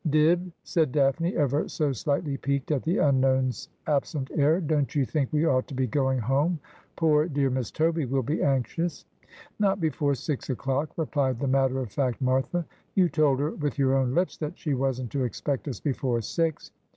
'Dibb,' 0.09 0.51
said 0.63 0.91
Daphne, 0.91 1.35
ever 1.37 1.67
so 1.69 1.91
slightly 1.93 2.35
piqued 2.35 2.71
at 2.71 2.81
the 2.81 2.97
unknown's 2.97 3.69
absent 3.85 4.31
air,' 4.33 4.59
don't 4.59 4.95
you 4.95 5.05
think 5.05 5.31
we 5.31 5.45
ought 5.45 5.67
to 5.67 5.75
be 5.75 5.85
going 5.85 6.17
home? 6.17 6.59
Poor 6.95 7.27
dear 7.27 7.51
Miss 7.51 7.69
Toby 7.69 8.05
will 8.05 8.23
be 8.23 8.41
anxious.'' 8.41 9.05
Not 9.59 9.79
before 9.79 10.15
six 10.15 10.49
o'clock,' 10.49 10.89
replied 10.97 11.39
the 11.39 11.47
matter 11.47 11.79
of 11.81 11.91
fact 11.91 12.19
Martha.' 12.19 12.65
You 12.95 13.09
told 13.09 13.39
her 13.41 13.51
with 13.51 13.77
your 13.77 13.95
own 13.95 14.15
lips 14.15 14.37
that 14.37 14.57
she 14.57 14.73
wasn't 14.73 15.11
to 15.11 15.23
expect 15.23 15.67
us 15.67 15.79
before 15.79 16.21
six. 16.21 16.71